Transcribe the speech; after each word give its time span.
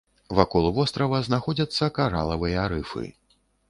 Вакол 0.37 0.65
вострава 0.77 1.21
знаходзяцца 1.29 1.93
каралавыя 2.01 2.69
рыфы. 2.77 3.05